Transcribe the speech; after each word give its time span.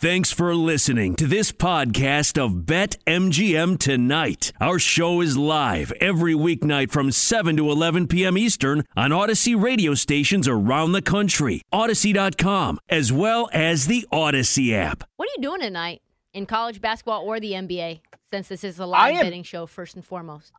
Thanks 0.00 0.32
for 0.32 0.54
listening 0.54 1.14
to 1.16 1.26
this 1.26 1.52
podcast 1.52 2.42
of 2.42 2.64
Bet 2.64 2.96
MGM 3.06 3.78
Tonight. 3.78 4.50
Our 4.58 4.78
show 4.78 5.20
is 5.20 5.36
live 5.36 5.92
every 6.00 6.32
weeknight 6.32 6.90
from 6.90 7.12
7 7.12 7.54
to 7.58 7.70
11 7.70 8.06
p.m. 8.06 8.38
Eastern 8.38 8.84
on 8.96 9.10
Audacy 9.10 9.60
radio 9.62 9.92
stations 9.92 10.48
around 10.48 10.92
the 10.92 11.02
country, 11.02 11.60
Audacy.com, 11.70 12.78
as 12.88 13.12
well 13.12 13.50
as 13.52 13.88
the 13.88 14.06
Audacy 14.10 14.72
app. 14.72 15.04
What 15.16 15.28
are 15.28 15.32
you 15.36 15.42
doing 15.42 15.60
tonight 15.60 16.00
in 16.32 16.46
college 16.46 16.80
basketball 16.80 17.22
or 17.22 17.38
the 17.38 17.52
NBA? 17.52 18.00
Since 18.32 18.48
this 18.48 18.64
is 18.64 18.78
a 18.78 18.86
live 18.86 19.16
am- 19.16 19.22
betting 19.26 19.42
show, 19.42 19.66
first 19.66 19.96
and 19.96 20.04
foremost. 20.04 20.52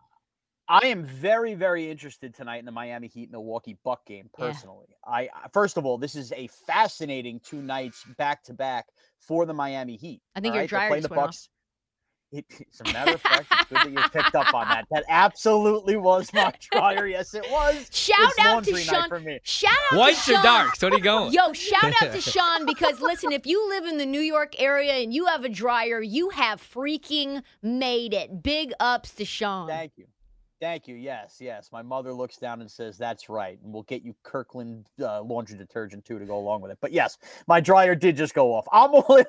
I 0.70 0.86
am 0.86 1.04
very, 1.04 1.56
very 1.56 1.90
interested 1.90 2.34
tonight 2.36 2.60
in 2.60 2.66
the 2.66 2.72
Miami 2.72 3.08
Heat 3.08 3.32
Milwaukee 3.32 3.76
Buck 3.84 4.06
game. 4.06 4.30
Personally, 4.38 4.86
I 5.04 5.22
I- 5.24 5.48
first 5.52 5.78
of 5.78 5.86
all, 5.88 5.98
this 5.98 6.16
is 6.16 6.32
a 6.32 6.48
fascinating 6.68 7.40
two 7.40 7.62
nights 7.62 8.06
back 8.18 8.44
to 8.44 8.54
back 8.54 8.86
for 9.22 9.46
the 9.46 9.54
Miami 9.54 9.96
Heat. 9.96 10.22
I 10.36 10.40
think 10.42 10.54
all 10.54 10.58
your 10.58 10.64
right? 10.64 10.70
They're 10.70 10.78
dryer 10.80 10.90
playing 10.90 11.02
just 11.04 11.10
the 11.10 11.16
went 11.16 11.22
off. 11.24 11.28
Bucks. 11.30 11.50
It, 12.34 12.46
as 12.72 12.80
a 12.90 12.94
matter 12.94 13.14
of 13.16 13.20
fact, 13.22 13.46
it's 13.52 13.66
good 13.66 13.78
that 13.78 13.92
you 13.92 14.10
picked 14.22 14.36
up 14.36 14.54
on 14.54 14.66
that. 14.70 14.86
That 14.92 15.04
absolutely 15.10 15.98
was 15.98 16.32
my 16.34 16.54
dryer. 16.72 17.06
Yes, 17.06 17.34
it 17.34 17.46
was. 17.52 17.90
Shout 17.92 18.18
It's 18.22 18.40
out 18.40 18.64
to 18.64 18.78
Sean. 18.78 19.10
for 19.10 19.20
me. 19.20 19.40
Shout 19.44 19.74
out 19.92 19.98
Whites 19.98 20.24
to 20.28 20.32
or 20.32 20.36
Sean. 20.36 20.44
darks? 20.46 20.82
What 20.82 20.94
are 20.94 20.98
you 20.98 21.04
going? 21.04 21.34
Yo, 21.34 21.52
shout 21.52 21.94
out 22.02 22.14
to 22.14 22.22
Sean 22.32 22.66
because 22.66 23.02
listen, 23.02 23.34
if 23.34 23.46
you 23.46 23.68
live 23.68 23.84
in 23.86 23.98
the 23.98 24.06
New 24.06 24.22
York 24.22 24.54
area 24.62 24.94
and 24.94 25.14
you 25.14 25.26
have 25.26 25.44
a 25.44 25.50
dryer, 25.50 26.02
you 26.02 26.30
have 26.30 26.62
freaking 26.62 27.44
made 27.62 28.14
it. 28.14 28.42
Big 28.42 28.72
ups 28.80 29.14
to 29.16 29.26
Sean. 29.26 29.68
Thank 29.68 29.92
you. 29.98 30.06
Thank 30.62 30.88
you. 30.88 30.96
Yes, 30.96 31.38
yes. 31.40 31.70
My 31.72 31.82
mother 31.82 32.14
looks 32.14 32.38
down 32.38 32.62
and 32.62 32.70
says, 32.70 32.96
"That's 32.96 33.30
right." 33.30 33.60
And 33.64 33.74
we'll 33.74 33.82
get 33.84 34.04
you 34.04 34.16
Kirkland 34.22 34.86
uh, 35.02 35.24
laundry 35.24 35.58
detergent 35.58 36.06
too 36.06 36.20
to 36.20 36.26
go 36.26 36.38
along 36.38 36.62
with 36.62 36.72
it. 36.72 36.78
But 36.80 36.92
yes, 36.92 37.18
my 37.48 37.60
dryer 37.60 37.96
did 37.96 38.16
just 38.16 38.36
go 38.36 38.54
off. 38.54 38.68
I'm 38.72 38.92
all 38.94 39.16
in 39.16 39.26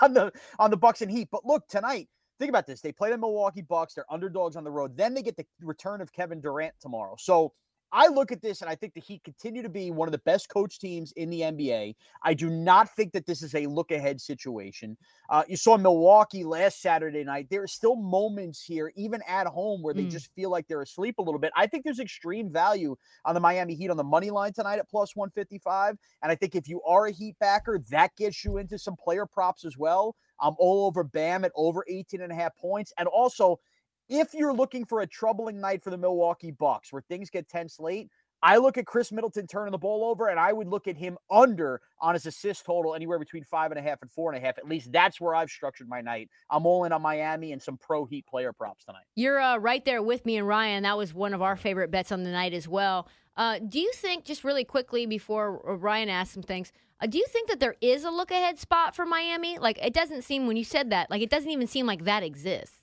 on 0.00 0.14
the 0.14 0.32
on 0.60 0.70
the 0.70 0.76
Bucks 0.76 1.02
and 1.02 1.10
Heat. 1.10 1.26
But 1.32 1.44
look, 1.44 1.66
tonight, 1.66 2.08
think 2.38 2.50
about 2.50 2.68
this. 2.68 2.80
They 2.80 2.92
play 2.92 3.10
the 3.10 3.18
Milwaukee 3.18 3.62
Bucks. 3.62 3.94
They're 3.94 4.10
underdogs 4.12 4.54
on 4.54 4.62
the 4.62 4.70
road. 4.70 4.96
Then 4.96 5.12
they 5.12 5.22
get 5.22 5.36
the 5.36 5.44
return 5.60 6.00
of 6.00 6.12
Kevin 6.12 6.40
Durant 6.40 6.74
tomorrow. 6.80 7.16
So 7.18 7.52
I 7.92 8.08
look 8.08 8.32
at 8.32 8.42
this 8.42 8.60
and 8.60 8.68
I 8.70 8.74
think 8.74 8.94
the 8.94 9.00
Heat 9.00 9.22
continue 9.24 9.62
to 9.62 9.68
be 9.68 9.90
one 9.90 10.08
of 10.08 10.12
the 10.12 10.18
best 10.18 10.48
coach 10.48 10.78
teams 10.80 11.12
in 11.12 11.30
the 11.30 11.40
NBA. 11.42 11.94
I 12.22 12.34
do 12.34 12.50
not 12.50 12.94
think 12.94 13.12
that 13.12 13.26
this 13.26 13.42
is 13.42 13.54
a 13.54 13.66
look 13.66 13.90
ahead 13.90 14.20
situation. 14.20 14.96
Uh, 15.30 15.44
you 15.48 15.56
saw 15.56 15.76
Milwaukee 15.76 16.44
last 16.44 16.80
Saturday 16.82 17.24
night. 17.24 17.46
There 17.48 17.62
are 17.62 17.68
still 17.68 17.96
moments 17.96 18.62
here, 18.62 18.92
even 18.96 19.22
at 19.28 19.46
home, 19.46 19.82
where 19.82 19.94
they 19.94 20.06
Mm. 20.06 20.10
just 20.10 20.30
feel 20.34 20.50
like 20.50 20.66
they're 20.66 20.82
asleep 20.82 21.18
a 21.18 21.22
little 21.22 21.40
bit. 21.40 21.52
I 21.56 21.66
think 21.66 21.84
there's 21.84 22.00
extreme 22.00 22.52
value 22.52 22.96
on 23.24 23.34
the 23.34 23.40
Miami 23.40 23.74
Heat 23.74 23.90
on 23.90 23.96
the 23.96 24.04
money 24.04 24.30
line 24.30 24.52
tonight 24.52 24.78
at 24.78 24.88
plus 24.90 25.14
155. 25.16 25.96
And 26.22 26.32
I 26.32 26.34
think 26.34 26.54
if 26.54 26.68
you 26.68 26.82
are 26.82 27.06
a 27.06 27.12
Heat 27.12 27.38
backer, 27.38 27.78
that 27.90 28.14
gets 28.16 28.44
you 28.44 28.58
into 28.58 28.78
some 28.78 28.96
player 28.96 29.26
props 29.26 29.64
as 29.64 29.76
well. 29.78 30.16
I'm 30.40 30.54
all 30.58 30.86
over 30.86 31.04
Bam 31.04 31.44
at 31.44 31.52
over 31.54 31.84
18 31.88 32.20
and 32.20 32.32
a 32.32 32.34
half 32.34 32.56
points. 32.56 32.92
And 32.98 33.08
also, 33.08 33.58
if 34.08 34.34
you're 34.34 34.54
looking 34.54 34.84
for 34.84 35.00
a 35.00 35.06
troubling 35.06 35.60
night 35.60 35.82
for 35.82 35.90
the 35.90 35.98
Milwaukee 35.98 36.50
Bucks 36.50 36.92
where 36.92 37.02
things 37.02 37.30
get 37.30 37.48
tense 37.48 37.80
late, 37.80 38.08
I 38.42 38.58
look 38.58 38.76
at 38.76 38.86
Khris 38.86 39.10
Middleton 39.10 39.46
turning 39.46 39.72
the 39.72 39.78
ball 39.78 40.04
over, 40.04 40.28
and 40.28 40.38
I 40.38 40.52
would 40.52 40.68
look 40.68 40.86
at 40.86 40.96
him 40.96 41.16
under 41.30 41.80
on 42.00 42.14
his 42.14 42.26
assist 42.26 42.66
total 42.66 42.94
anywhere 42.94 43.18
between 43.18 43.44
five 43.44 43.72
and 43.72 43.78
a 43.78 43.82
half 43.82 44.02
and 44.02 44.10
four 44.12 44.30
and 44.30 44.40
a 44.40 44.46
half. 44.46 44.58
At 44.58 44.68
least 44.68 44.92
that's 44.92 45.20
where 45.20 45.34
I've 45.34 45.48
structured 45.48 45.88
my 45.88 46.02
night. 46.02 46.28
I'm 46.50 46.66
all 46.66 46.84
in 46.84 46.92
on 46.92 47.00
Miami 47.00 47.52
and 47.52 47.62
some 47.62 47.78
pro 47.78 48.04
Heat 48.04 48.26
player 48.26 48.52
props 48.52 48.84
tonight. 48.84 49.04
You're 49.14 49.40
uh, 49.40 49.56
right 49.56 49.84
there 49.84 50.02
with 50.02 50.26
me 50.26 50.36
and 50.36 50.46
Ryan. 50.46 50.82
That 50.82 50.98
was 50.98 51.14
one 51.14 51.32
of 51.32 51.40
our 51.40 51.56
favorite 51.56 51.90
bets 51.90 52.12
on 52.12 52.24
the 52.24 52.30
night 52.30 52.52
as 52.52 52.68
well. 52.68 53.08
Uh, 53.36 53.58
do 53.58 53.80
you 53.80 53.90
think, 53.94 54.24
just 54.24 54.44
really 54.44 54.64
quickly 54.64 55.06
before 55.06 55.68
uh, 55.68 55.74
Ryan 55.74 56.10
asks 56.10 56.34
some 56.34 56.42
things, 56.42 56.72
uh, 57.00 57.06
do 57.06 57.18
you 57.18 57.26
think 57.28 57.48
that 57.48 57.58
there 57.58 57.76
is 57.80 58.04
a 58.04 58.10
look 58.10 58.30
ahead 58.30 58.58
spot 58.58 58.94
for 58.94 59.06
Miami? 59.06 59.58
Like, 59.58 59.78
it 59.82 59.94
doesn't 59.94 60.22
seem, 60.22 60.46
when 60.46 60.56
you 60.56 60.64
said 60.64 60.90
that, 60.90 61.10
like, 61.10 61.22
it 61.22 61.30
doesn't 61.30 61.50
even 61.50 61.66
seem 61.66 61.86
like 61.86 62.04
that 62.04 62.22
exists. 62.22 62.82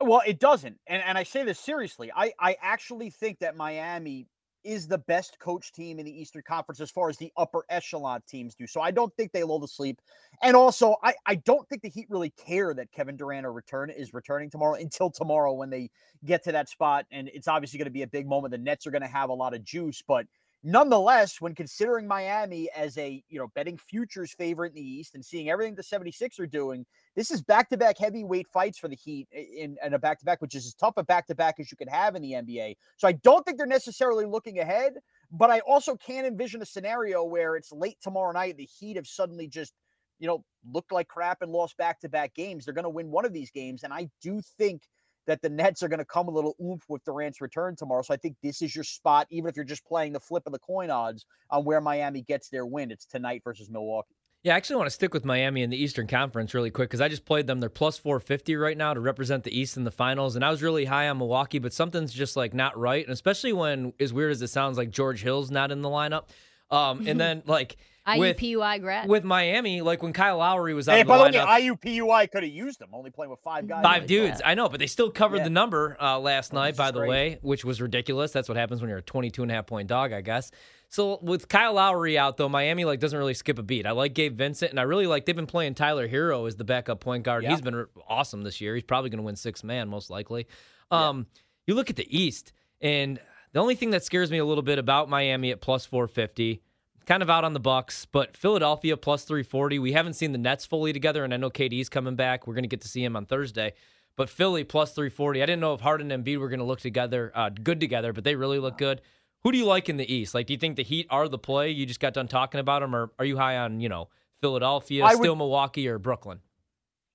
Well, 0.00 0.22
it 0.26 0.38
doesn't. 0.38 0.78
And 0.86 1.02
and 1.02 1.18
I 1.18 1.24
say 1.24 1.44
this 1.44 1.58
seriously. 1.58 2.10
I 2.14 2.32
I 2.38 2.56
actually 2.62 3.10
think 3.10 3.40
that 3.40 3.56
Miami 3.56 4.28
is 4.64 4.86
the 4.86 4.98
best 4.98 5.38
coach 5.38 5.72
team 5.72 5.98
in 5.98 6.04
the 6.04 6.20
Eastern 6.20 6.42
Conference 6.46 6.80
as 6.80 6.90
far 6.90 7.08
as 7.08 7.16
the 7.16 7.32
upper 7.36 7.64
echelon 7.68 8.20
teams 8.28 8.54
do. 8.54 8.66
So 8.66 8.80
I 8.80 8.90
don't 8.90 9.14
think 9.16 9.32
they 9.32 9.42
lull 9.44 9.60
to 9.60 9.68
sleep. 9.68 10.00
And 10.42 10.56
also, 10.56 10.96
I, 11.02 11.14
I 11.26 11.36
don't 11.36 11.66
think 11.68 11.82
the 11.82 11.88
Heat 11.88 12.06
really 12.10 12.30
care 12.30 12.74
that 12.74 12.90
Kevin 12.92 13.16
Durant 13.16 13.46
or 13.46 13.52
return 13.52 13.88
is 13.88 14.12
returning 14.12 14.50
tomorrow 14.50 14.74
until 14.74 15.10
tomorrow 15.10 15.52
when 15.52 15.70
they 15.70 15.90
get 16.24 16.42
to 16.44 16.52
that 16.52 16.68
spot. 16.68 17.06
And 17.10 17.28
it's 17.32 17.48
obviously 17.48 17.78
going 17.78 17.86
to 17.86 17.92
be 17.92 18.02
a 18.02 18.08
big 18.08 18.26
moment. 18.26 18.50
The 18.50 18.58
Nets 18.58 18.86
are 18.86 18.90
going 18.90 19.02
to 19.02 19.08
have 19.08 19.30
a 19.30 19.34
lot 19.34 19.54
of 19.54 19.64
juice, 19.64 20.02
but 20.06 20.26
nonetheless, 20.62 21.40
when 21.40 21.54
considering 21.54 22.06
Miami 22.06 22.68
as 22.74 22.96
a 22.98 23.22
you 23.28 23.38
know 23.38 23.48
betting 23.54 23.78
futures 23.78 24.32
favorite 24.32 24.70
in 24.70 24.76
the 24.76 24.88
East 24.88 25.14
and 25.14 25.24
seeing 25.24 25.48
everything 25.50 25.74
the 25.74 25.82
76 25.82 26.38
are 26.38 26.46
doing, 26.46 26.84
this 27.16 27.30
is 27.30 27.42
back-to-back 27.42 27.98
heavyweight 27.98 28.48
fights 28.48 28.78
for 28.78 28.88
the 28.88 28.96
Heat 28.96 29.28
in, 29.32 29.76
in 29.84 29.94
a 29.94 29.98
back-to-back, 29.98 30.40
which 30.40 30.54
is 30.54 30.66
as 30.66 30.74
tough 30.74 30.94
a 30.96 31.04
back-to-back 31.04 31.60
as 31.60 31.70
you 31.70 31.76
could 31.76 31.88
have 31.88 32.16
in 32.16 32.22
the 32.22 32.32
NBA. 32.32 32.76
So 32.96 33.08
I 33.08 33.12
don't 33.12 33.44
think 33.44 33.58
they're 33.58 33.66
necessarily 33.66 34.26
looking 34.26 34.58
ahead, 34.58 34.94
but 35.30 35.50
I 35.50 35.60
also 35.60 35.96
can't 35.96 36.26
envision 36.26 36.62
a 36.62 36.66
scenario 36.66 37.24
where 37.24 37.56
it's 37.56 37.72
late 37.72 37.98
tomorrow 38.02 38.32
night, 38.32 38.56
the 38.56 38.68
Heat 38.78 38.96
have 38.96 39.06
suddenly 39.06 39.48
just 39.48 39.72
you 40.18 40.26
know 40.26 40.44
looked 40.72 40.92
like 40.92 41.08
crap 41.08 41.42
and 41.42 41.52
lost 41.52 41.76
back-to-back 41.76 42.34
games. 42.34 42.64
They're 42.64 42.74
going 42.74 42.84
to 42.84 42.90
win 42.90 43.10
one 43.10 43.24
of 43.24 43.32
these 43.32 43.50
games, 43.50 43.84
and 43.84 43.92
I 43.92 44.08
do 44.20 44.40
think 44.58 44.82
that 45.28 45.42
the 45.42 45.48
Nets 45.48 45.82
are 45.82 45.88
going 45.88 45.98
to 45.98 46.06
come 46.06 46.26
a 46.26 46.30
little 46.30 46.56
oomph 46.60 46.84
with 46.88 47.04
Durant's 47.04 47.40
return 47.40 47.76
tomorrow. 47.76 48.02
So 48.02 48.14
I 48.14 48.16
think 48.16 48.36
this 48.42 48.62
is 48.62 48.74
your 48.74 48.82
spot, 48.82 49.26
even 49.30 49.48
if 49.48 49.56
you're 49.56 49.64
just 49.64 49.84
playing 49.84 50.14
the 50.14 50.20
flip 50.20 50.42
of 50.46 50.52
the 50.52 50.58
coin 50.58 50.90
odds 50.90 51.26
on 51.50 51.64
where 51.64 51.82
Miami 51.82 52.22
gets 52.22 52.48
their 52.48 52.64
win. 52.66 52.90
It's 52.90 53.04
tonight 53.04 53.42
versus 53.44 53.70
Milwaukee. 53.70 54.14
Yeah, 54.42 54.54
I 54.54 54.56
actually 54.56 54.76
want 54.76 54.86
to 54.86 54.94
stick 54.94 55.12
with 55.12 55.26
Miami 55.26 55.62
in 55.62 55.68
the 55.68 55.76
Eastern 55.76 56.06
Conference 56.06 56.54
really 56.54 56.70
quick 56.70 56.88
because 56.88 57.02
I 57.02 57.08
just 57.08 57.26
played 57.26 57.46
them. 57.46 57.60
They're 57.60 57.68
plus 57.68 57.98
450 57.98 58.56
right 58.56 58.76
now 58.76 58.94
to 58.94 59.00
represent 59.00 59.44
the 59.44 59.56
East 59.56 59.76
in 59.76 59.84
the 59.84 59.90
finals. 59.90 60.34
And 60.34 60.44
I 60.44 60.50
was 60.50 60.62
really 60.62 60.86
high 60.86 61.08
on 61.08 61.18
Milwaukee, 61.18 61.58
but 61.58 61.74
something's 61.74 62.12
just 62.12 62.34
like 62.34 62.54
not 62.54 62.78
right. 62.78 63.04
And 63.04 63.12
especially 63.12 63.52
when, 63.52 63.92
as 64.00 64.12
weird 64.12 64.30
as 64.30 64.40
it 64.40 64.48
sounds, 64.48 64.78
like 64.78 64.90
George 64.90 65.22
Hill's 65.22 65.50
not 65.50 65.70
in 65.70 65.82
the 65.82 65.90
lineup. 65.90 66.28
Um, 66.70 67.06
and 67.06 67.20
then, 67.20 67.42
like, 67.44 67.76
IUPUI 68.16 68.80
grad. 68.80 69.08
with 69.08 69.24
Miami, 69.24 69.80
like 69.82 70.02
when 70.02 70.12
Kyle 70.12 70.38
Lowry 70.38 70.74
was 70.74 70.88
out 70.88 70.94
Hey, 70.94 71.00
of 71.02 71.06
the 71.06 71.12
by 71.12 71.18
the 71.30 71.38
way, 71.38 71.44
lineup. 71.44 71.80
IUPUI 71.82 72.30
could 72.30 72.42
have 72.42 72.52
used 72.52 72.78
them, 72.78 72.88
only 72.92 73.10
playing 73.10 73.30
with 73.30 73.40
five 73.40 73.66
guys. 73.68 73.82
Five 73.82 74.02
on 74.02 74.06
the 74.06 74.06
dudes, 74.08 74.38
team. 74.38 74.42
I 74.46 74.54
know, 74.54 74.68
but 74.68 74.80
they 74.80 74.86
still 74.86 75.10
covered 75.10 75.38
Yeah. 75.38 75.44
the 75.44 75.50
number 75.50 75.96
uh, 76.00 76.18
last 76.18 76.52
night, 76.52 76.76
by 76.76 76.90
the 76.90 77.00
crazy. 77.00 77.10
way, 77.10 77.38
which 77.42 77.64
was 77.64 77.80
ridiculous. 77.80 78.32
That's 78.32 78.48
what 78.48 78.56
happens 78.56 78.80
when 78.80 78.88
you're 78.88 78.98
a 78.98 79.02
22 79.02 79.42
and 79.42 79.50
a 79.50 79.54
half 79.54 79.66
point 79.66 79.88
dog, 79.88 80.12
I 80.12 80.20
guess. 80.20 80.50
So 80.90 81.18
with 81.20 81.48
Kyle 81.48 81.74
Lowry 81.74 82.16
out, 82.16 82.38
though, 82.38 82.48
Miami 82.48 82.86
like 82.86 82.98
doesn't 83.00 83.18
really 83.18 83.34
skip 83.34 83.58
a 83.58 83.62
beat. 83.62 83.84
I 83.86 83.90
like 83.90 84.14
Gabe 84.14 84.36
Vincent, 84.38 84.70
and 84.70 84.80
I 84.80 84.84
really 84.84 85.06
like 85.06 85.26
they've 85.26 85.36
been 85.36 85.46
playing 85.46 85.74
Tyler 85.74 86.08
Herro 86.08 86.46
as 86.48 86.56
the 86.56 86.64
backup 86.64 87.00
point 87.00 87.24
guard. 87.24 87.42
Yeah. 87.44 87.50
He's 87.50 87.60
been 87.60 87.74
r- 87.74 87.88
awesome 88.08 88.42
this 88.42 88.60
year. 88.60 88.74
He's 88.74 88.84
probably 88.84 89.10
going 89.10 89.18
to 89.18 89.24
win 89.24 89.36
six 89.36 89.62
man 89.62 89.88
most 89.88 90.08
likely. 90.08 90.46
Um, 90.90 91.26
You 91.66 91.74
look 91.74 91.90
at 91.90 91.96
the 91.96 92.06
East, 92.18 92.54
and 92.80 93.20
the 93.52 93.60
only 93.60 93.74
thing 93.74 93.90
that 93.90 94.02
scares 94.02 94.30
me 94.30 94.38
a 94.38 94.44
little 94.46 94.62
bit 94.62 94.78
about 94.78 95.10
Miami 95.10 95.50
at 95.50 95.60
plus 95.60 95.84
450 95.84 96.62
kind 97.08 97.22
of 97.22 97.30
out 97.30 97.42
on 97.42 97.54
the 97.54 97.60
Bucks, 97.60 98.04
but 98.04 98.36
Philadelphia 98.36 98.94
plus 98.94 99.24
340. 99.24 99.78
We 99.78 99.92
haven't 99.92 100.12
seen 100.12 100.32
the 100.32 100.38
Nets 100.38 100.66
fully 100.66 100.92
together, 100.92 101.24
and 101.24 101.32
I 101.32 101.38
know 101.38 101.48
KD's 101.48 101.88
coming 101.88 102.16
back. 102.16 102.46
We're 102.46 102.52
going 102.52 102.64
to 102.64 102.68
get 102.68 102.82
to 102.82 102.88
see 102.88 103.02
him 103.02 103.16
on 103.16 103.24
Thursday. 103.24 103.72
But 104.14 104.28
Philly 104.28 104.62
plus 104.62 104.92
340. 104.92 105.42
I 105.42 105.46
didn't 105.46 105.60
know 105.60 105.72
if 105.72 105.80
Harden 105.80 106.10
and 106.10 106.22
Embiid 106.22 106.38
were 106.38 106.50
going 106.50 106.58
to 106.58 106.66
look 106.66 106.80
together, 106.80 107.32
uh, 107.34 107.48
good 107.48 107.80
together, 107.80 108.12
but 108.12 108.24
they 108.24 108.34
really 108.34 108.58
look 108.58 108.76
good. 108.76 109.00
Who 109.42 109.52
do 109.52 109.56
you 109.56 109.64
like 109.64 109.88
in 109.88 109.96
the 109.96 110.12
East? 110.12 110.34
Like, 110.34 110.48
do 110.48 110.52
you 110.52 110.58
think 110.58 110.76
the 110.76 110.84
Heat 110.84 111.06
are 111.08 111.28
the 111.28 111.38
play? 111.38 111.70
You 111.70 111.86
just 111.86 112.00
got 112.00 112.12
done 112.12 112.28
talking 112.28 112.60
about 112.60 112.82
them, 112.82 112.94
or 112.94 113.10
are 113.18 113.24
you 113.24 113.38
high 113.38 113.56
on 113.56 113.80
you 113.80 113.88
know 113.88 114.08
Philadelphia, 114.42 115.04
would- 115.04 115.16
still 115.16 115.36
Milwaukee, 115.36 115.88
or 115.88 115.98
Brooklyn? 115.98 116.40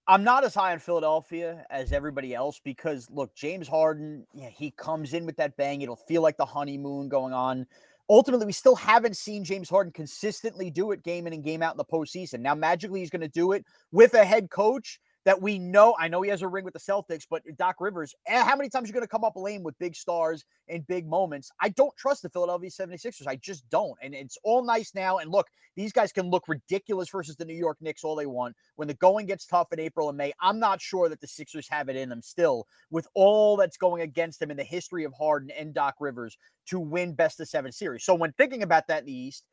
I'm 0.07 0.23
not 0.23 0.43
as 0.43 0.55
high 0.55 0.73
on 0.73 0.79
Philadelphia 0.79 1.65
as 1.69 1.93
everybody 1.93 2.33
else 2.33 2.59
because 2.61 3.09
look, 3.09 3.33
James 3.35 3.67
Harden, 3.67 4.25
yeah, 4.33 4.49
he 4.49 4.71
comes 4.71 5.13
in 5.13 5.25
with 5.25 5.37
that 5.37 5.55
bang. 5.55 5.81
It'll 5.81 5.95
feel 5.95 6.21
like 6.21 6.35
the 6.35 6.45
honeymoon 6.45 7.07
going 7.07 7.33
on. 7.33 7.67
Ultimately, 8.13 8.45
we 8.45 8.51
still 8.51 8.75
haven't 8.75 9.17
seen 9.17 9.43
James 9.43 9.67
Harden 9.67 9.91
consistently 9.91 10.69
do 10.69 10.91
it 10.91 11.01
game 11.01 11.25
in 11.25 11.33
and 11.33 11.43
game 11.43 11.63
out 11.63 11.73
in 11.73 11.77
the 11.77 11.83
postseason. 11.83 12.41
Now, 12.41 12.53
magically, 12.53 12.99
he's 12.99 13.09
going 13.09 13.21
to 13.21 13.27
do 13.27 13.53
it 13.53 13.65
with 13.91 14.13
a 14.13 14.23
head 14.23 14.51
coach 14.51 14.99
that 15.25 15.41
we 15.41 15.57
know. 15.57 15.95
I 15.99 16.07
know 16.07 16.21
he 16.21 16.29
has 16.29 16.41
a 16.41 16.47
ring 16.47 16.65
with 16.65 16.73
the 16.73 16.79
Celtics, 16.79 17.25
but 17.29 17.43
Doc 17.57 17.77
Rivers, 17.79 18.13
eh, 18.27 18.43
how 18.43 18.55
many 18.55 18.69
times 18.69 18.85
are 18.85 18.87
you 18.87 18.93
going 18.93 19.03
to 19.03 19.07
come 19.07 19.23
up 19.23 19.33
lame 19.35 19.63
with 19.63 19.77
big 19.79 19.95
stars 19.95 20.43
and 20.67 20.85
big 20.87 21.07
moments? 21.07 21.49
I 21.61 21.69
don't 21.69 21.95
trust 21.95 22.23
the 22.23 22.29
Philadelphia 22.29 22.69
76ers. 22.69 23.27
I 23.27 23.37
just 23.37 23.67
don't. 23.69 23.97
And 24.01 24.13
it's 24.13 24.37
all 24.43 24.63
nice 24.63 24.93
now. 24.93 25.17
And 25.19 25.31
look, 25.31 25.47
these 25.75 25.93
guys 25.93 26.11
can 26.11 26.29
look 26.29 26.47
ridiculous 26.47 27.09
versus 27.09 27.35
the 27.35 27.45
New 27.45 27.55
York 27.55 27.77
Knicks 27.81 28.03
all 28.03 28.15
they 28.15 28.25
want. 28.25 28.55
When 28.75 28.87
the 28.87 28.93
going 28.95 29.25
gets 29.25 29.45
tough 29.45 29.71
in 29.71 29.79
April 29.79 30.09
and 30.09 30.17
May, 30.17 30.33
I'm 30.41 30.59
not 30.59 30.81
sure 30.81 31.09
that 31.09 31.21
the 31.21 31.27
Sixers 31.27 31.67
have 31.69 31.89
it 31.89 31.95
in 31.95 32.09
them 32.09 32.21
still 32.21 32.67
with 32.91 33.07
all 33.13 33.57
that's 33.57 33.77
going 33.77 34.01
against 34.01 34.39
them 34.39 34.51
in 34.51 34.57
the 34.57 34.63
history 34.63 35.03
of 35.03 35.13
Harden 35.13 35.51
and 35.51 35.73
Doc 35.73 35.95
Rivers 35.99 36.37
to 36.67 36.79
win 36.79 37.13
best 37.13 37.39
of 37.39 37.47
seven 37.47 37.71
series. 37.71 38.03
So 38.03 38.13
when 38.13 38.33
thinking 38.33 38.63
about 38.63 38.87
that 38.87 39.01
in 39.01 39.05
the 39.05 39.13
East, 39.13 39.45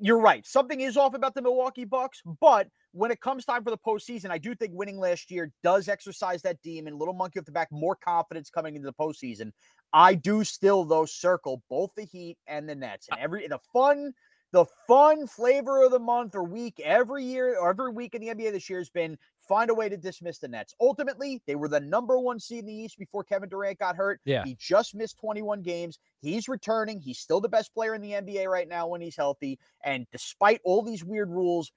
you're 0.00 0.20
right. 0.20 0.44
Something 0.46 0.80
is 0.80 0.96
off 0.96 1.14
about 1.14 1.34
the 1.34 1.42
Milwaukee 1.42 1.84
Bucks, 1.84 2.20
but 2.40 2.68
when 2.94 3.10
it 3.10 3.20
comes 3.20 3.44
time 3.44 3.64
for 3.64 3.70
the 3.70 3.78
postseason, 3.78 4.30
I 4.30 4.38
do 4.38 4.54
think 4.54 4.72
winning 4.72 4.98
last 4.98 5.28
year 5.30 5.50
does 5.64 5.88
exercise 5.88 6.42
that 6.42 6.62
demon. 6.62 6.96
Little 6.96 7.12
monkey 7.12 7.40
off 7.40 7.44
the 7.44 7.52
back, 7.52 7.68
more 7.72 7.96
confidence 7.96 8.50
coming 8.50 8.76
into 8.76 8.86
the 8.86 8.92
postseason. 8.92 9.50
I 9.92 10.14
do 10.14 10.44
still 10.44 10.84
though 10.84 11.04
circle 11.04 11.62
both 11.68 11.90
the 11.96 12.04
Heat 12.04 12.38
and 12.46 12.68
the 12.68 12.74
Nets, 12.74 13.08
and 13.10 13.20
every 13.20 13.48
the 13.48 13.58
fun, 13.72 14.12
the 14.52 14.64
fun 14.86 15.26
flavor 15.26 15.82
of 15.82 15.90
the 15.90 15.98
month 15.98 16.36
or 16.36 16.44
week 16.44 16.80
every 16.84 17.24
year 17.24 17.58
or 17.58 17.70
every 17.70 17.90
week 17.90 18.14
in 18.14 18.20
the 18.20 18.28
NBA 18.28 18.52
this 18.52 18.70
year 18.70 18.78
has 18.78 18.90
been 18.90 19.18
find 19.48 19.70
a 19.70 19.74
way 19.74 19.88
to 19.88 19.96
dismiss 19.96 20.38
the 20.38 20.48
Nets. 20.48 20.74
Ultimately, 20.80 21.42
they 21.46 21.56
were 21.56 21.68
the 21.68 21.80
number 21.80 22.18
one 22.18 22.38
seed 22.38 22.60
in 22.60 22.66
the 22.66 22.74
East 22.74 22.98
before 22.98 23.24
Kevin 23.24 23.48
Durant 23.48 23.78
got 23.78 23.96
hurt. 23.96 24.20
Yeah. 24.24 24.44
He 24.44 24.56
just 24.58 24.94
missed 24.94 25.18
21 25.18 25.62
games. 25.62 25.98
He's 26.20 26.48
returning. 26.48 27.00
He's 27.00 27.18
still 27.18 27.40
the 27.40 27.48
best 27.48 27.74
player 27.74 27.94
in 27.94 28.00
the 28.00 28.12
NBA 28.12 28.46
right 28.46 28.68
now 28.68 28.86
when 28.86 29.00
he's 29.00 29.16
healthy. 29.16 29.58
And 29.84 30.06
despite 30.12 30.60
all 30.64 30.82
these 30.82 31.04
weird 31.04 31.30
rules, 31.30 31.72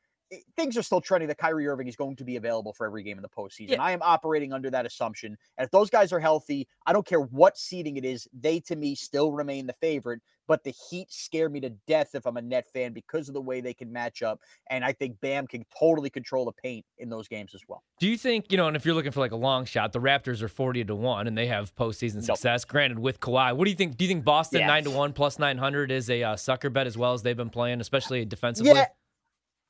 things 0.56 0.78
are 0.78 0.84
still 0.84 1.02
trending 1.02 1.28
that 1.28 1.38
Kyrie 1.38 1.68
Irving 1.68 1.88
is 1.88 1.96
going 1.96 2.16
to 2.18 2.24
be 2.24 2.36
available 2.36 2.74
for 2.74 2.86
every 2.86 3.04
game 3.04 3.18
in 3.18 3.22
the 3.22 3.30
postseason. 3.30 3.72
Yeah. 3.72 3.82
I 3.82 3.92
am 3.92 4.02
operating 4.02 4.54
under 4.54 4.70
that 4.70 4.86
assumption. 4.86 5.38
And 5.58 5.66
if 5.66 5.72
those 5.72 5.90
guys 5.90 6.12
are 6.12 6.20
healthy, 6.20 6.68
I 6.86 6.94
don't 6.94 7.06
care 7.06 7.22
what 7.22 7.58
seeding 7.58 7.98
it 7.98 8.06
is, 8.06 8.28
they 8.38 8.60
to 8.62 8.76
me 8.76 8.96
still 8.96 9.32
remain 9.32 9.68
the 9.68 9.74
favorite. 9.74 10.22
But 10.48 10.64
the 10.64 10.74
Heat 10.90 11.12
scare 11.12 11.50
me 11.50 11.60
to 11.60 11.70
death 11.88 12.12
if 12.14 12.26
I'm 12.26 12.38
a 12.38 12.42
net 12.42 12.68
fan 12.74 12.94
because 12.94 13.28
of 13.28 13.34
the 13.34 13.42
way 13.42 13.60
they 13.60 13.74
can 13.74 13.92
match 13.92 14.24
up. 14.24 14.40
And 14.70 14.84
I 14.84 14.94
think 14.94 15.20
Bam 15.20 15.46
can 15.46 15.66
totally 15.78 16.10
control 16.10 16.46
the 16.46 16.54
paint 16.54 16.86
in 17.00 17.10
those 17.10 17.28
games 17.28 17.54
as 17.54 17.62
well. 17.68 17.84
Do 18.00 18.08
you 18.08 18.18
think, 18.18 18.46
you 18.50 18.56
know, 18.56 18.68
and 18.68 18.78
if 18.78 18.86
you're 18.86 18.96
looking 18.96 19.12
for 19.12 19.20
like 19.20 19.34
a 19.34 19.38
long 19.38 19.66
shot, 19.66 19.92
the 19.92 20.00
Raptors 20.00 20.42
are 20.42 20.48
40 20.48 20.86
to 20.86 20.96
1 20.96 21.28
and 21.28 21.38
they 21.38 21.48
have 21.48 21.76
postseason 21.76 22.24
success, 22.24 22.64
nope. 22.64 22.72
granted 22.72 23.00
with 23.00 23.20
Kawhi. 23.20 23.56
What 23.58 23.66
do 23.66 23.72
you 23.72 23.76
think? 23.76 23.98
Do 23.98 24.06
you 24.06 24.10
think 24.10 24.24
Boston 24.24 24.62
yes. 24.62 24.68
9 24.68 24.84
to 24.86 24.92
1 24.92 25.14
plus 25.14 25.38
900 25.38 25.92
is 25.92 26.10
a 26.10 26.24
uh, 26.24 26.36
sucker 26.38 26.70
bet 26.70 26.88
as 26.88 26.98
well 26.98 27.12
as 27.12 27.24
they've 27.24 27.36
been 27.36 27.50
playing, 27.50 27.82
especially 27.82 28.24
defensively? 28.24 28.72
Yeah. 28.72 28.86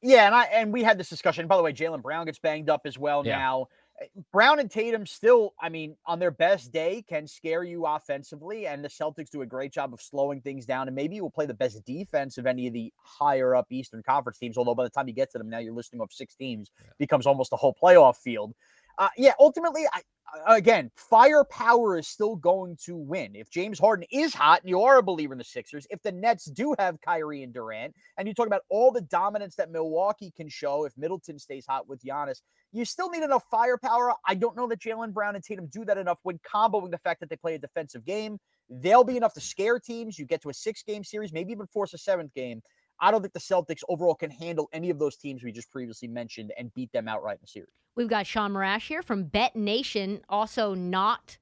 Yeah, 0.01 0.27
and 0.27 0.35
I 0.35 0.43
and 0.45 0.71
we 0.71 0.83
had 0.83 0.97
this 0.97 1.09
discussion. 1.09 1.47
By 1.47 1.57
the 1.57 1.63
way, 1.63 1.73
Jaylen 1.73 2.01
Brown 2.01 2.25
gets 2.25 2.39
banged 2.39 2.69
up 2.69 2.81
as 2.85 2.97
well 2.97 3.25
yeah. 3.25 3.37
now. 3.37 3.67
Eh, 3.99 4.05
Brown 4.31 4.59
and 4.59 4.69
Tatum 4.69 5.07
still, 5.07 5.55
I 5.59 5.69
mean, 5.69 5.95
on 6.05 6.19
their 6.19 6.29
best 6.29 6.71
day, 6.71 7.03
can 7.09 7.27
scare 7.27 7.63
you 7.63 7.85
offensively, 7.85 8.67
and 8.67 8.83
the 8.83 8.89
Celtics 8.89 9.31
do 9.31 9.41
a 9.41 9.45
great 9.45 9.73
job 9.73 9.93
of 9.93 10.01
slowing 10.01 10.41
things 10.41 10.67
down. 10.67 10.87
And 10.87 10.95
maybe 10.95 11.15
you 11.15 11.23
will 11.23 11.31
play 11.31 11.47
the 11.47 11.55
best 11.55 11.83
defense 11.83 12.37
of 12.37 12.45
any 12.45 12.67
of 12.67 12.73
the 12.73 12.93
higher 13.01 13.55
up 13.55 13.65
Eastern 13.71 14.03
Conference 14.03 14.37
teams. 14.37 14.55
Although 14.55 14.75
by 14.75 14.83
the 14.83 14.89
time 14.91 15.07
you 15.07 15.15
get 15.15 15.31
to 15.31 15.39
them, 15.39 15.49
now 15.49 15.57
you're 15.57 15.73
listing 15.73 15.99
off 15.99 16.11
six 16.11 16.35
teams, 16.35 16.69
yeah. 16.79 16.91
becomes 16.99 17.25
almost 17.25 17.51
a 17.53 17.55
whole 17.55 17.75
playoff 17.81 18.17
field. 18.17 18.53
Uh, 18.97 19.09
yeah, 19.17 19.33
ultimately, 19.39 19.83
I, 19.93 20.01
again, 20.47 20.91
firepower 20.95 21.97
is 21.97 22.07
still 22.07 22.35
going 22.35 22.77
to 22.85 22.95
win. 22.95 23.35
If 23.35 23.49
James 23.49 23.79
Harden 23.79 24.05
is 24.11 24.33
hot 24.33 24.61
and 24.61 24.69
you 24.69 24.81
are 24.81 24.97
a 24.97 25.03
believer 25.03 25.33
in 25.33 25.37
the 25.37 25.43
Sixers, 25.43 25.85
if 25.89 26.01
the 26.01 26.11
Nets 26.11 26.45
do 26.45 26.75
have 26.79 26.99
Kyrie 27.01 27.43
and 27.43 27.53
Durant, 27.53 27.93
and 28.17 28.27
you 28.27 28.33
talk 28.33 28.47
about 28.47 28.63
all 28.69 28.91
the 28.91 29.01
dominance 29.01 29.55
that 29.55 29.71
Milwaukee 29.71 30.31
can 30.35 30.49
show 30.49 30.85
if 30.85 30.93
Middleton 30.97 31.37
stays 31.37 31.65
hot 31.67 31.87
with 31.87 32.03
Giannis, 32.03 32.41
you 32.71 32.85
still 32.85 33.09
need 33.09 33.23
enough 33.23 33.43
firepower. 33.49 34.13
I 34.25 34.35
don't 34.35 34.55
know 34.55 34.67
that 34.67 34.79
Jaylen 34.79 35.13
Brown 35.13 35.35
and 35.35 35.43
Tatum 35.43 35.67
do 35.67 35.85
that 35.85 35.97
enough 35.97 36.19
when 36.23 36.39
comboing 36.39 36.91
the 36.91 36.97
fact 36.97 37.19
that 37.19 37.29
they 37.29 37.37
play 37.37 37.55
a 37.55 37.59
defensive 37.59 38.05
game. 38.05 38.39
They'll 38.69 39.05
be 39.05 39.15
enough 39.15 39.33
to 39.35 39.41
scare 39.41 39.79
teams. 39.79 40.19
You 40.19 40.25
get 40.25 40.41
to 40.41 40.49
a 40.49 40.53
six 40.53 40.83
game 40.83 41.03
series, 41.03 41.31
maybe 41.31 41.51
even 41.53 41.67
force 41.67 41.93
a 41.93 41.97
seventh 41.97 42.33
game. 42.33 42.61
I 42.99 43.11
don't 43.11 43.21
think 43.21 43.33
the 43.33 43.39
Celtics 43.39 43.81
overall 43.89 44.15
can 44.15 44.31
handle 44.31 44.69
any 44.73 44.89
of 44.89 44.99
those 44.99 45.17
teams 45.17 45.43
we 45.43 45.51
just 45.51 45.69
previously 45.71 46.07
mentioned 46.07 46.51
and 46.57 46.73
beat 46.73 46.91
them 46.91 47.07
outright 47.07 47.35
in 47.35 47.41
the 47.41 47.47
series. 47.47 47.69
We've 47.95 48.09
got 48.09 48.27
Sean 48.27 48.53
Marash 48.53 48.87
here 48.87 49.01
from 49.01 49.23
Bet 49.23 49.55
Nation, 49.55 50.21
also 50.29 50.73
not 50.73 51.37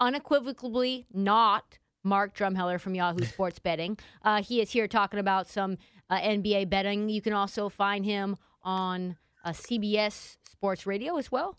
unequivocally 0.00 1.06
not 1.12 1.78
Mark 2.04 2.36
Drumheller 2.36 2.80
from 2.80 2.94
Yahoo 2.94 3.24
Sports 3.24 3.58
Betting. 3.58 3.98
Uh, 4.22 4.42
he 4.42 4.60
is 4.60 4.70
here 4.70 4.86
talking 4.88 5.18
about 5.18 5.48
some 5.48 5.78
uh, 6.08 6.18
NBA 6.18 6.70
betting. 6.70 7.08
You 7.08 7.20
can 7.20 7.32
also 7.32 7.68
find 7.68 8.04
him 8.04 8.36
on 8.62 9.16
uh, 9.44 9.50
CBS 9.50 10.36
Sports 10.48 10.86
Radio 10.86 11.16
as 11.16 11.30
well. 11.30 11.58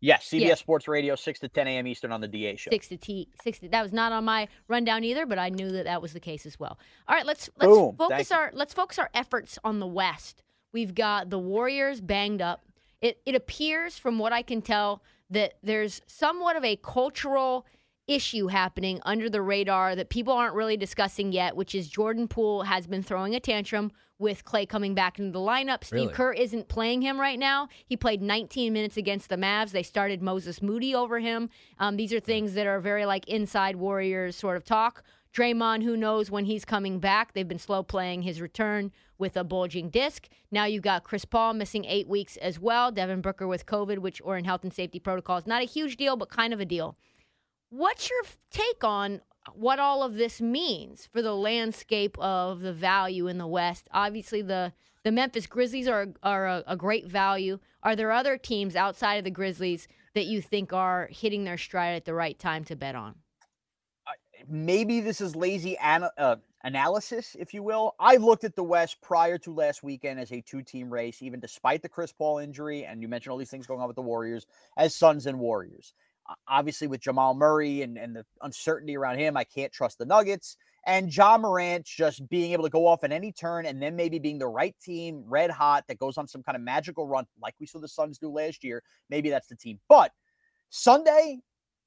Yes, 0.00 0.28
CBS 0.28 0.40
yeah. 0.40 0.54
Sports 0.54 0.88
Radio, 0.88 1.14
six 1.14 1.40
to 1.40 1.48
ten 1.48 1.66
a.m. 1.66 1.86
Eastern 1.86 2.10
on 2.10 2.20
the 2.20 2.28
DA 2.28 2.56
show. 2.56 2.70
Six 2.70 2.88
to 2.88 2.96
T, 2.96 3.28
six. 3.42 3.58
To, 3.58 3.68
that 3.68 3.82
was 3.82 3.92
not 3.92 4.12
on 4.12 4.24
my 4.24 4.48
rundown 4.66 5.04
either, 5.04 5.26
but 5.26 5.38
I 5.38 5.50
knew 5.50 5.70
that 5.72 5.84
that 5.84 6.00
was 6.00 6.14
the 6.14 6.20
case 6.20 6.46
as 6.46 6.58
well. 6.58 6.78
All 7.06 7.14
right, 7.14 7.26
let's 7.26 7.50
let's 7.58 7.70
Boom. 7.70 7.96
focus 7.96 8.32
our 8.32 8.50
let's 8.54 8.72
focus 8.72 8.98
our 8.98 9.10
efforts 9.12 9.58
on 9.62 9.78
the 9.78 9.86
West. 9.86 10.42
We've 10.72 10.94
got 10.94 11.28
the 11.28 11.38
Warriors 11.38 12.00
banged 12.00 12.40
up. 12.40 12.64
It 13.02 13.20
it 13.26 13.34
appears, 13.34 13.98
from 13.98 14.18
what 14.18 14.32
I 14.32 14.40
can 14.40 14.62
tell, 14.62 15.02
that 15.28 15.54
there's 15.62 16.00
somewhat 16.06 16.56
of 16.56 16.64
a 16.64 16.76
cultural 16.76 17.66
issue 18.06 18.48
happening 18.48 19.00
under 19.04 19.28
the 19.28 19.42
radar 19.42 19.94
that 19.94 20.08
people 20.08 20.32
aren't 20.32 20.54
really 20.54 20.76
discussing 20.76 21.30
yet, 21.32 21.54
which 21.54 21.74
is 21.74 21.88
Jordan 21.88 22.26
Poole 22.26 22.62
has 22.62 22.86
been 22.86 23.02
throwing 23.02 23.34
a 23.34 23.40
tantrum 23.40 23.92
with 24.20 24.44
Clay 24.44 24.66
coming 24.66 24.94
back 24.94 25.18
into 25.18 25.32
the 25.32 25.38
lineup. 25.38 25.82
Steve 25.82 26.00
really? 26.00 26.12
Kerr 26.12 26.32
isn't 26.32 26.68
playing 26.68 27.02
him 27.02 27.18
right 27.18 27.38
now. 27.38 27.68
He 27.86 27.96
played 27.96 28.22
19 28.22 28.72
minutes 28.72 28.96
against 28.96 29.28
the 29.28 29.36
Mavs. 29.36 29.70
They 29.70 29.82
started 29.82 30.22
Moses 30.22 30.62
Moody 30.62 30.94
over 30.94 31.18
him. 31.18 31.48
Um, 31.78 31.96
these 31.96 32.12
are 32.12 32.20
things 32.20 32.54
that 32.54 32.66
are 32.66 32.80
very 32.80 33.06
like 33.06 33.26
inside 33.26 33.76
Warriors 33.76 34.36
sort 34.36 34.56
of 34.56 34.64
talk. 34.64 35.02
Draymond, 35.32 35.84
who 35.84 35.96
knows 35.96 36.30
when 36.30 36.44
he's 36.44 36.64
coming 36.64 36.98
back? 36.98 37.32
They've 37.32 37.46
been 37.46 37.58
slow 37.58 37.82
playing 37.82 38.22
his 38.22 38.40
return 38.40 38.90
with 39.16 39.36
a 39.36 39.44
bulging 39.44 39.88
disc. 39.88 40.28
Now 40.50 40.64
you've 40.64 40.82
got 40.82 41.04
Chris 41.04 41.24
Paul 41.24 41.54
missing 41.54 41.84
eight 41.84 42.08
weeks 42.08 42.36
as 42.38 42.58
well. 42.58 42.90
Devin 42.90 43.20
Booker 43.20 43.46
with 43.46 43.66
COVID, 43.66 43.98
which 43.98 44.20
or 44.24 44.36
in 44.36 44.44
health 44.44 44.64
and 44.64 44.72
safety 44.72 44.98
protocols. 44.98 45.46
Not 45.46 45.62
a 45.62 45.66
huge 45.66 45.96
deal, 45.96 46.16
but 46.16 46.30
kind 46.30 46.52
of 46.52 46.60
a 46.60 46.64
deal. 46.64 46.96
What's 47.68 48.10
your 48.10 48.22
take 48.50 48.82
on 48.82 49.20
what 49.54 49.78
all 49.78 50.02
of 50.02 50.14
this 50.14 50.40
means 50.40 51.06
for 51.06 51.22
the 51.22 51.34
landscape 51.34 52.18
of 52.18 52.60
the 52.60 52.72
value 52.72 53.26
in 53.26 53.38
the 53.38 53.46
West. 53.46 53.88
Obviously, 53.92 54.42
the 54.42 54.72
the 55.02 55.12
Memphis 55.12 55.46
Grizzlies 55.46 55.88
are 55.88 56.08
are 56.22 56.46
a, 56.46 56.64
a, 56.66 56.76
great 56.76 57.06
value. 57.06 57.58
Are 57.82 57.96
there 57.96 58.12
other 58.12 58.36
teams 58.36 58.76
outside 58.76 59.14
of 59.14 59.24
the 59.24 59.30
Grizzlies 59.30 59.88
that 60.14 60.26
you 60.26 60.42
think 60.42 60.72
are 60.72 61.08
hitting 61.10 61.44
their 61.44 61.56
stride 61.56 61.94
at 61.94 62.04
the 62.04 62.14
right 62.14 62.38
time 62.38 62.64
to 62.64 62.76
bet 62.76 62.94
on? 62.94 63.14
Maybe 64.48 65.00
this 65.00 65.20
is 65.20 65.36
lazy 65.36 65.78
uh, 65.78 66.36
analysis, 66.64 67.36
if 67.38 67.52
you 67.52 67.62
will. 67.62 67.94
I 68.00 68.16
looked 68.16 68.44
at 68.44 68.56
the 68.56 68.64
West 68.64 69.00
prior 69.02 69.36
to 69.38 69.54
last 69.54 69.82
weekend 69.82 70.18
as 70.18 70.32
a 70.32 70.40
two-team 70.40 70.90
race, 70.90 71.20
even 71.20 71.40
despite 71.40 71.82
the 71.82 71.90
Chris 71.90 72.10
Paul 72.10 72.38
injury, 72.38 72.86
and 72.86 73.02
you 73.02 73.08
mentioned 73.08 73.32
all 73.32 73.38
these 73.38 73.50
things 73.50 73.66
going 73.66 73.80
on 73.80 73.86
with 73.86 73.96
the 73.96 74.02
Warriors 74.02 74.46
as 74.78 74.94
Suns 74.94 75.26
and 75.26 75.38
Warriors 75.38 75.92
obviously 76.48 76.86
with 76.86 77.00
Jamal 77.00 77.34
Murray 77.34 77.82
and, 77.82 77.96
and 77.96 78.14
the 78.14 78.24
uncertainty 78.42 78.96
around 78.96 79.18
him, 79.18 79.36
I 79.36 79.44
can't 79.44 79.72
trust 79.72 79.98
the 79.98 80.04
Nuggets. 80.04 80.56
And 80.86 81.14
Ja 81.14 81.36
Morant 81.36 81.84
just 81.84 82.26
being 82.30 82.52
able 82.52 82.64
to 82.64 82.70
go 82.70 82.86
off 82.86 83.04
at 83.04 83.12
any 83.12 83.32
turn 83.32 83.66
and 83.66 83.82
then 83.82 83.96
maybe 83.96 84.18
being 84.18 84.38
the 84.38 84.48
right 84.48 84.74
team, 84.82 85.22
red 85.26 85.50
hot, 85.50 85.84
that 85.88 85.98
goes 85.98 86.16
on 86.16 86.26
some 86.26 86.42
kind 86.42 86.56
of 86.56 86.62
magical 86.62 87.06
run 87.06 87.26
like 87.42 87.54
we 87.60 87.66
saw 87.66 87.78
the 87.78 87.88
Suns 87.88 88.18
do 88.18 88.30
last 88.30 88.64
year. 88.64 88.82
Maybe 89.10 89.28
that's 89.28 89.48
the 89.48 89.56
team. 89.56 89.78
But 89.88 90.10
Sunday, 90.70 91.40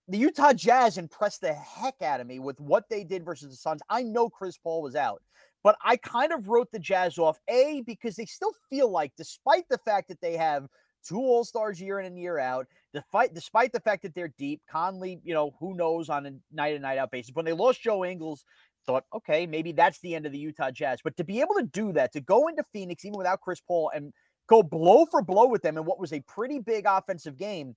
the 0.07 0.17
Utah 0.17 0.53
Jazz 0.53 0.97
impressed 0.97 1.41
the 1.41 1.53
heck 1.53 2.01
out 2.01 2.19
of 2.19 2.27
me 2.27 2.39
with 2.39 2.59
what 2.59 2.83
they 2.89 3.03
did 3.03 3.25
versus 3.25 3.49
the 3.49 3.55
Suns. 3.55 3.81
I 3.89 4.03
know 4.03 4.29
Chris 4.29 4.57
Paul 4.57 4.81
was 4.81 4.95
out, 4.95 5.23
but 5.63 5.77
I 5.83 5.97
kind 5.97 6.31
of 6.31 6.47
wrote 6.47 6.69
the 6.71 6.79
Jazz 6.79 7.17
off, 7.17 7.39
A, 7.47 7.81
because 7.87 8.15
they 8.15 8.25
still 8.25 8.53
feel 8.69 8.91
like, 8.91 9.13
despite 9.17 9.63
the 9.69 9.77
fact 9.79 10.09
that 10.09 10.21
they 10.21 10.37
have 10.37 10.67
two 11.07 11.19
All 11.19 11.43
Stars 11.43 11.81
year 11.81 11.99
in 11.99 12.05
and 12.05 12.19
year 12.19 12.39
out. 12.39 12.67
Despite 12.93 13.33
despite 13.33 13.71
the 13.71 13.79
fact 13.79 14.03
that 14.03 14.13
they're 14.13 14.33
deep, 14.37 14.61
Conley, 14.69 15.19
you 15.23 15.33
know, 15.33 15.55
who 15.59 15.75
knows 15.75 16.09
on 16.09 16.25
a 16.25 16.31
night 16.51 16.75
in 16.75 16.81
night 16.81 16.97
out 16.97 17.11
basis. 17.11 17.33
When 17.33 17.45
they 17.45 17.53
lost 17.53 17.81
Joe 17.81 18.05
Ingles, 18.05 18.45
thought, 18.85 19.05
okay, 19.13 19.45
maybe 19.45 19.71
that's 19.71 19.99
the 19.99 20.15
end 20.15 20.25
of 20.25 20.31
the 20.31 20.37
Utah 20.37 20.71
Jazz. 20.71 20.99
But 21.03 21.17
to 21.17 21.23
be 21.23 21.41
able 21.41 21.55
to 21.55 21.63
do 21.63 21.93
that, 21.93 22.13
to 22.13 22.21
go 22.21 22.47
into 22.47 22.63
Phoenix 22.73 23.05
even 23.05 23.17
without 23.17 23.41
Chris 23.41 23.61
Paul 23.61 23.91
and 23.93 24.13
go 24.47 24.61
blow 24.61 25.05
for 25.05 25.21
blow 25.21 25.47
with 25.47 25.61
them 25.61 25.77
in 25.77 25.85
what 25.85 25.99
was 25.99 26.13
a 26.13 26.21
pretty 26.21 26.59
big 26.59 26.85
offensive 26.85 27.37
game, 27.37 27.75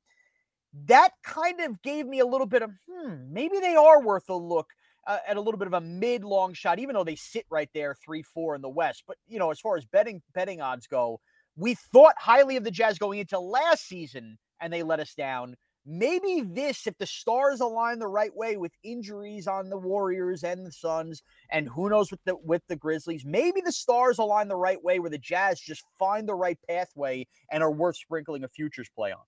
that 0.86 1.10
kind 1.22 1.60
of 1.60 1.80
gave 1.82 2.06
me 2.06 2.18
a 2.20 2.26
little 2.26 2.46
bit 2.46 2.62
of, 2.62 2.70
hmm, 2.90 3.32
maybe 3.32 3.58
they 3.60 3.76
are 3.76 4.02
worth 4.02 4.28
a 4.28 4.34
look. 4.34 4.68
Uh, 5.08 5.18
at 5.28 5.36
a 5.36 5.40
little 5.40 5.56
bit 5.56 5.68
of 5.68 5.72
a 5.72 5.80
mid 5.80 6.24
long 6.24 6.52
shot, 6.52 6.80
even 6.80 6.92
though 6.92 7.04
they 7.04 7.14
sit 7.14 7.46
right 7.48 7.70
there 7.72 7.94
three 8.04 8.24
four 8.24 8.56
in 8.56 8.60
the 8.60 8.68
West. 8.68 9.04
But 9.06 9.16
you 9.28 9.38
know, 9.38 9.52
as 9.52 9.60
far 9.60 9.76
as 9.76 9.84
betting 9.84 10.20
betting 10.34 10.60
odds 10.60 10.88
go, 10.88 11.20
we 11.56 11.74
thought 11.74 12.14
highly 12.18 12.56
of 12.56 12.64
the 12.64 12.70
Jazz 12.70 12.98
going 12.98 13.18
into 13.18 13.38
last 13.38 13.86
season 13.86 14.38
and 14.60 14.72
they 14.72 14.82
let 14.82 15.00
us 15.00 15.14
down. 15.14 15.56
Maybe 15.88 16.42
this, 16.44 16.88
if 16.88 16.98
the 16.98 17.06
stars 17.06 17.60
align 17.60 18.00
the 18.00 18.08
right 18.08 18.34
way 18.34 18.56
with 18.56 18.72
injuries 18.82 19.46
on 19.46 19.68
the 19.68 19.78
Warriors 19.78 20.42
and 20.42 20.66
the 20.66 20.72
Suns, 20.72 21.22
and 21.52 21.68
who 21.68 21.88
knows 21.88 22.10
with 22.10 22.18
the 22.24 22.34
with 22.42 22.62
the 22.68 22.74
Grizzlies, 22.74 23.24
maybe 23.24 23.60
the 23.64 23.70
stars 23.70 24.18
align 24.18 24.48
the 24.48 24.56
right 24.56 24.82
way 24.82 24.98
where 24.98 25.10
the 25.10 25.18
Jazz 25.18 25.60
just 25.60 25.84
find 25.96 26.28
the 26.28 26.34
right 26.34 26.58
pathway 26.68 27.24
and 27.52 27.62
are 27.62 27.70
worth 27.70 27.96
sprinkling 27.96 28.42
a 28.42 28.48
futures 28.48 28.88
play 28.96 29.12
on. 29.12 29.20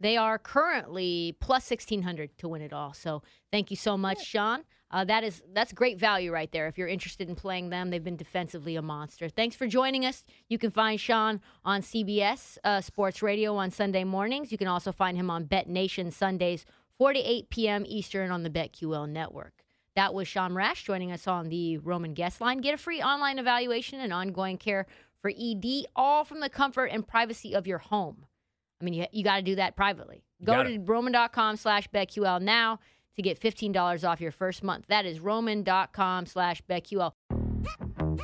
They 0.00 0.16
are 0.16 0.38
currently 0.38 1.36
plus 1.38 1.70
1600 1.70 2.38
to 2.38 2.48
win 2.48 2.62
it 2.62 2.72
all. 2.72 2.94
So 2.94 3.22
thank 3.52 3.70
you 3.70 3.76
so 3.76 3.98
much, 3.98 4.24
Sean. 4.24 4.64
Uh, 4.90 5.04
that 5.04 5.24
is 5.24 5.42
that's 5.52 5.72
great 5.72 5.98
value 5.98 6.32
right 6.32 6.50
there. 6.52 6.68
If 6.68 6.78
you're 6.78 6.86
interested 6.86 7.28
in 7.28 7.34
playing 7.34 7.70
them, 7.70 7.90
they've 7.90 8.02
been 8.02 8.16
defensively 8.16 8.76
a 8.76 8.82
monster. 8.82 9.28
Thanks 9.28 9.56
for 9.56 9.66
joining 9.66 10.04
us. 10.06 10.24
You 10.48 10.58
can 10.58 10.70
find 10.70 11.00
Sean 11.00 11.40
on 11.64 11.82
CBS 11.82 12.58
uh, 12.62 12.80
Sports 12.80 13.20
Radio 13.20 13.56
on 13.56 13.70
Sunday 13.70 14.04
mornings. 14.04 14.52
You 14.52 14.58
can 14.58 14.68
also 14.68 14.92
find 14.92 15.16
him 15.16 15.28
on 15.28 15.44
Bet 15.44 15.68
Nation 15.68 16.10
Sundays, 16.12 16.64
4 16.98 17.14
to 17.14 17.18
8 17.18 17.50
p.m. 17.50 17.84
Eastern 17.86 18.30
on 18.30 18.44
the 18.44 18.50
BetQL 18.50 19.08
network. 19.08 19.64
That 19.96 20.14
was 20.14 20.28
Sean 20.28 20.54
Rash 20.54 20.84
joining 20.84 21.10
us 21.10 21.26
on 21.26 21.48
the 21.48 21.78
Roman 21.78 22.14
guest 22.14 22.40
line. 22.40 22.58
Get 22.58 22.74
a 22.74 22.78
free 22.78 23.02
online 23.02 23.38
evaluation 23.38 23.98
and 23.98 24.12
ongoing 24.12 24.58
care 24.58 24.86
for 25.20 25.32
ED, 25.36 25.86
all 25.96 26.22
from 26.24 26.40
the 26.40 26.50
comfort 26.50 26.86
and 26.86 27.06
privacy 27.06 27.54
of 27.54 27.66
your 27.66 27.78
home. 27.78 28.26
I 28.80 28.84
mean, 28.84 28.94
you, 28.94 29.06
you 29.10 29.24
got 29.24 29.36
to 29.36 29.42
do 29.42 29.56
that 29.56 29.74
privately. 29.74 30.22
Go 30.44 30.62
to 30.62 30.78
roman.com 30.78 31.56
slash 31.56 31.88
BetQL 31.88 32.42
now 32.42 32.78
to 33.16 33.22
get 33.22 33.40
$15 33.40 34.08
off 34.08 34.20
your 34.20 34.30
first 34.30 34.62
month. 34.62 34.84
That 34.88 35.06
is 35.06 35.20
roman.com 35.20 36.26
slash 36.26 36.62
BetQL. 36.68 37.12